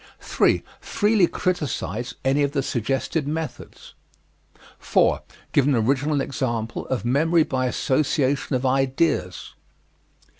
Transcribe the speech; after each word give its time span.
3. 0.19 0.63
Freely 0.79 1.27
criticise 1.27 2.15
any 2.25 2.41
of 2.41 2.53
the 2.53 2.63
suggested 2.63 3.27
methods. 3.27 3.93
4. 4.79 5.21
Give 5.51 5.67
an 5.67 5.75
original 5.75 6.21
example 6.21 6.87
of 6.87 7.05
memory 7.05 7.43
by 7.43 7.67
association 7.67 8.55
of 8.55 8.65
ideas. 8.65 9.53